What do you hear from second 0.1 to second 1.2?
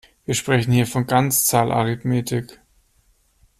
Wir sprechen hier von